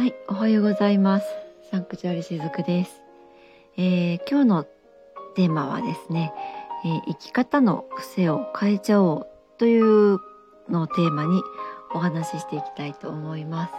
[0.00, 1.26] はい、おはようございます。
[1.70, 3.02] サンクチュアリしずくです。
[3.76, 4.64] えー今日の
[5.34, 6.32] テーマはですね、
[6.86, 9.26] えー生き方の癖を変えちゃおう
[9.58, 10.18] という
[10.70, 11.42] のをテーマに
[11.92, 13.72] お話ししていきたいと思います。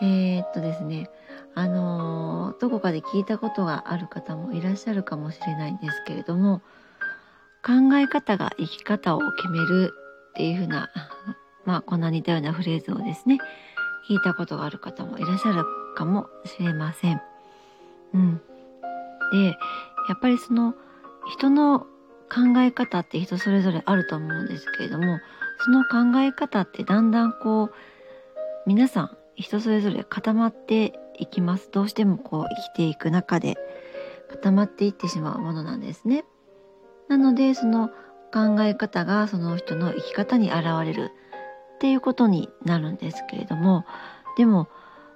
[0.00, 1.10] えーっとですね、
[1.54, 6.62] あのーどこかで聞いたことがある方もいらっしゃるかもしれないんですけれども、
[7.62, 9.92] 考え方が生き方を決める
[10.30, 10.88] っていうふうな、
[11.66, 13.40] まあこんな似たようなフレーズをですね、
[14.08, 15.64] 聞いたことがある方もいらっしゃる
[15.94, 17.20] かもしれません。
[18.14, 18.40] うん。
[19.32, 19.46] で、
[20.08, 20.74] やっぱりその
[21.36, 21.80] 人の
[22.32, 25.18] 考え方って人それぞれあると思うんですけれども、
[25.64, 27.74] その考え方ってだんだんこう、
[28.66, 31.70] 皆さん人それぞれ固まっていきます。
[31.70, 33.56] どうしてもこう生きていく中で
[34.30, 36.24] 固まっていってしまうものなんですね。
[37.08, 37.88] なので、その
[38.32, 41.10] 考え方がその人の生き方に現れる
[41.82, 43.84] っていうことになるんですけれども
[44.36, 44.68] でも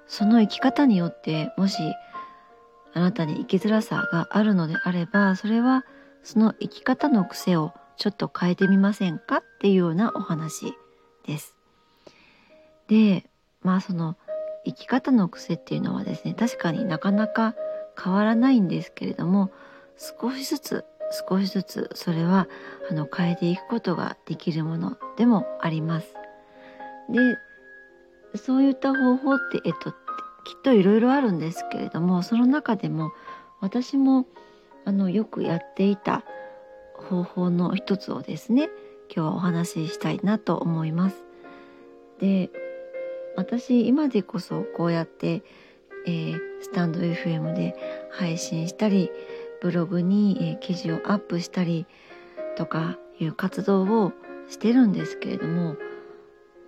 [0.05, 1.77] その生き方によってもし
[2.93, 5.85] あなたに生きづらさがあるのであればそれは
[6.23, 9.37] その生き方の癖をちょっと変えてみませんか？
[9.37, 10.73] っていうようなお話
[11.25, 11.55] です。
[12.89, 13.23] で
[13.61, 14.17] まあその
[14.65, 17.55] 生き方の癖っていうのはですね確かになかなか
[17.97, 19.51] 変わらないんですけれども
[19.95, 20.85] 少しずつ
[21.29, 22.49] 少しずつそれは
[22.91, 26.16] あの変えていくことができるものでもあります。
[27.09, 27.37] で
[28.37, 33.11] そういった方法って、えっと、きっといろいろあるんですけれどもその中でも
[33.61, 34.25] 私も
[34.85, 36.23] あのよくやっていた
[37.09, 38.69] 方法の一つをですね
[39.13, 41.23] 今日はお話ししたいなと思います。
[42.19, 42.49] で
[43.35, 45.43] 私今でこそこうやって、
[46.05, 47.75] えースタンド FM で
[48.11, 49.11] 配信したり
[49.61, 51.85] ブログに、えー記事をアップしたり
[52.57, 54.11] とかいう活動を
[54.49, 55.75] してるんですけれども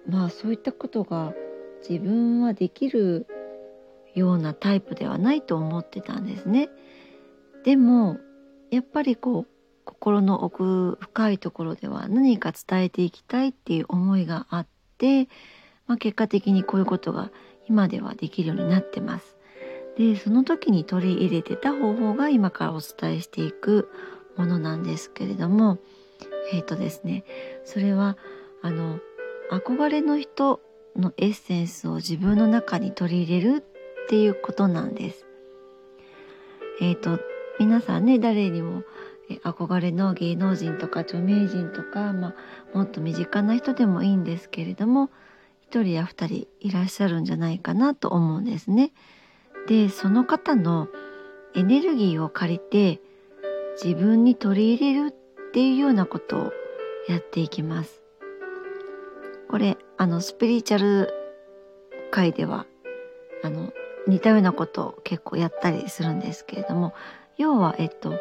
[0.10, 1.34] まあそういったことが
[1.88, 3.28] 自分はできる
[4.16, 6.70] ようなタイプではないと思ってたんですね。
[7.64, 8.18] でも
[8.72, 9.48] やっぱりこう
[9.86, 14.68] 心の奥深いところでは何か伝えていきたいっていう思いがあっ
[14.98, 15.28] て、
[15.88, 17.32] まあ、結果的にこういうことが
[17.68, 19.36] 今ではできるようになってます。
[19.98, 23.92] でその時に取り入れてた方法が今からお伝えしていく
[24.38, 25.78] ものなんですけれども
[26.54, 27.26] えっ、とですね
[27.66, 28.18] それは
[28.62, 29.00] あの
[29.52, 30.62] 憧れの人
[30.96, 33.64] のエッセンスを自分の中に取り入れる
[34.06, 35.26] っていうことなんです。
[36.82, 37.20] えっ、と
[37.60, 38.84] 皆さんね誰にも
[39.44, 42.30] 憧れの芸能人とか著名人とか、ま
[42.74, 45.12] あ、もっと身近な人でもいいんですけれども
[45.62, 48.92] 一人や二人いらっしゃるんじゃないかなと思うんですね。
[49.68, 50.88] でその方の
[51.54, 53.02] エネルギーを借りて
[53.84, 56.54] 自分に取り入れるっていうようなことを
[57.08, 58.02] やっていきます。
[59.50, 61.14] これあのスピリチュアル
[62.12, 62.68] 界では
[63.44, 63.74] あの
[64.08, 66.94] 似たようなことを結構やったりするんですけれども
[67.38, 68.14] 要はえっと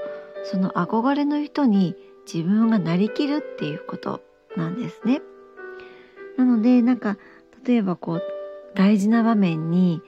[0.44, 1.94] その憧れの人に
[2.32, 4.22] 自分がなりきるっていうこと
[4.56, 5.20] なんですね。
[6.36, 7.18] なのでなんか
[7.64, 8.22] 例えばこう
[8.74, 10.00] 大事な場面に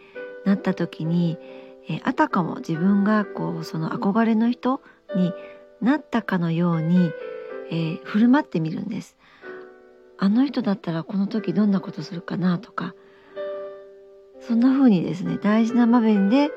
[0.44, 1.38] なった時に、
[1.88, 4.80] えあたかも自分がこうその憧れの人
[5.16, 5.32] に
[5.80, 7.10] なったかのように、
[7.70, 9.16] えー振る舞ってみるんです。
[10.20, 12.94] あの人だったらこの時どんなことするかなとか
[14.47, 16.50] そんな風にですね大事な場面で、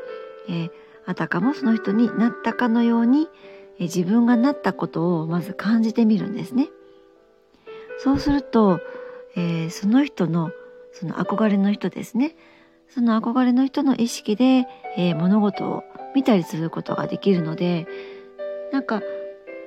[0.49, 0.71] えー
[1.05, 3.27] あたかもその人になったかのように、
[3.77, 6.69] えー自分がなったことをまず感じてみるんですね。
[7.97, 8.79] そうすると、
[9.35, 10.51] えーその人の
[10.93, 12.35] その憧れの人ですね
[12.87, 14.65] その憧れの人の意識で、
[14.95, 15.83] えー物事を
[16.15, 17.87] 見たりすることができるので
[18.71, 19.01] なんか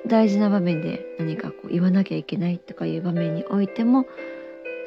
[0.07, 4.05] 大事な場面で何かこう言わなきゃいけないとかいう場面においても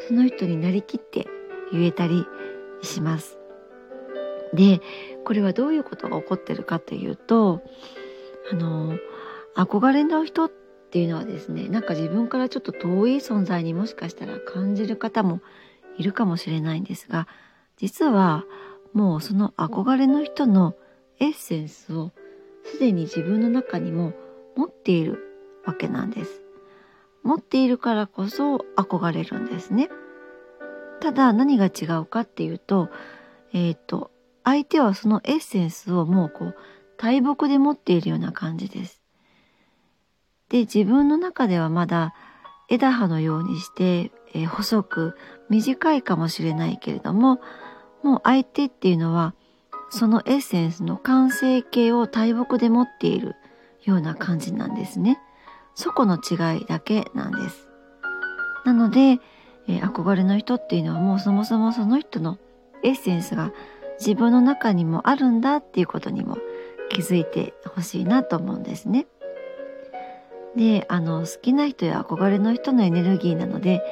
[0.08, 1.26] その人になりきって
[1.72, 2.26] 言えたり
[2.82, 3.38] します。
[4.54, 4.80] で
[5.24, 7.62] これはどういうことが起こってるかというと
[8.50, 8.98] あの
[9.54, 10.50] 憧れの人っ
[10.90, 15.40] ていうのはですねなんか自分からちょっと遠い存在にもしかしたら感じる方も
[15.98, 17.28] いるかもしれないんですが
[17.76, 18.44] 実は
[18.92, 20.74] もうその憧れの人の
[21.20, 22.10] エッセンスを
[22.64, 24.14] すでに自分の中にも
[24.56, 25.18] 持っている
[25.64, 26.42] わけなんです。
[27.22, 29.90] 持っているからこそ憧れるんですね。
[31.00, 32.88] ただ何が違うかっていうと、
[33.52, 34.10] えっ、と
[34.44, 36.56] 相手はそのエッセンスをもうこう
[36.96, 39.00] 大木で持っているような感じです。
[40.48, 42.14] で自分の中ではまだ
[42.68, 45.16] 枝葉のようにして、えー細く
[45.48, 47.40] 短いかもしれないけれども
[48.02, 49.34] もう相手っていうのは
[49.90, 53.34] そのエッセンスの完成形を大木で持っている
[53.90, 55.20] ような感じなんですね。
[55.74, 57.68] そこの違いだけなんです。
[58.64, 59.18] なので、
[59.68, 62.38] えー憧れの人っていうのはもうそもそもその人の
[62.82, 63.52] エッセンスが
[63.98, 66.38] 自分の中にもあるんだっていうことにも
[66.88, 69.06] 気づいてほしいなと思うんですね。
[70.56, 73.82] であの好きな人や憧れの人のエネルギーなので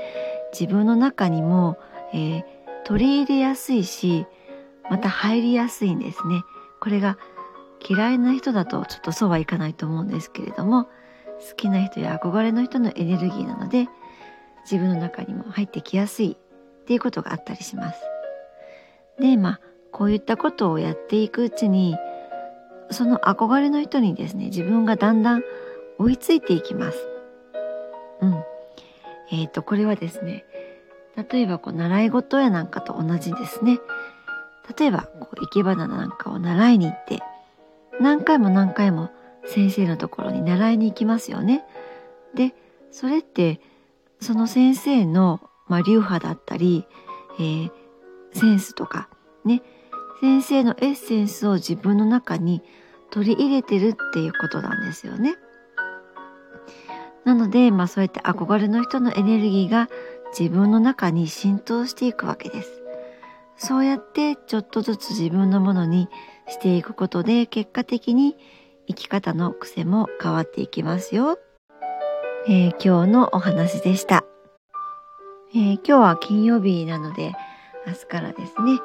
[0.52, 1.78] 自分の中にも、
[2.12, 2.44] えー、
[2.84, 4.26] 取り入れやすいし
[4.90, 6.42] また入りやすいんですね。
[6.80, 7.18] これが
[7.86, 13.88] 嫌いな人だとちょっとそうはいかないと思うんですけれども好きな人や憧れの人のエネルギーなので
[14.62, 18.00] 自分の中にも入ってきやすいっていうことがあったりします。
[19.20, 19.60] でまあ
[19.92, 21.96] こういったことをやっていくうちに
[22.90, 25.42] その憧れの人にですね自分がだんだん
[25.98, 26.98] 追いついていきます。
[28.20, 28.44] うん。
[29.31, 30.44] えっ、ー、とこれはですね
[31.31, 33.78] 例えばこう習い事やなんかと同じですね。
[34.78, 37.20] 例えばこう生け花なんかを習いに行って
[38.00, 39.10] 何回も何回も
[39.44, 41.64] 先生のところに習いに行きますよね。
[42.34, 42.54] で
[42.90, 43.60] それって
[44.20, 46.86] その先生の、まあ、流派だったり、
[47.38, 47.70] えー、
[48.32, 49.08] センスとか
[49.44, 49.62] ね
[50.20, 52.62] 先生のエッセンスを自分の中に
[53.10, 55.36] 取り入れてるっていうことなんですよね。
[57.24, 59.88] なので、まあ、そうやって憧れの人のエネルギーが
[60.36, 62.82] 自分の中に浸透していくわけです。
[63.56, 66.08] そうやってちょっとずつ自分のものに
[66.48, 68.36] していくことで結果的に
[68.86, 71.38] 生き方の癖も変わっていきますよ。
[72.48, 74.24] えー、今日のお話でした、
[75.54, 77.34] えー、今日は金曜日なので
[77.86, 78.80] 明日からですね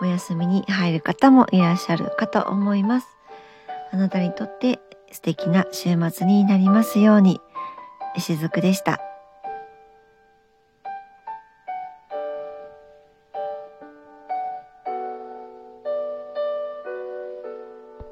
[0.00, 3.06] お休みに入る方もいらっしゃるかと思います。
[3.90, 7.40] あなたにとって素敵な週末になりますように。
[8.20, 9.07] しずくでした。